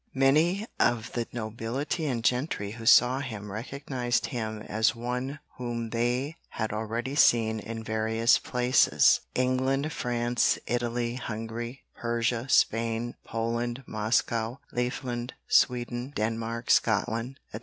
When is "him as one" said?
4.33-5.37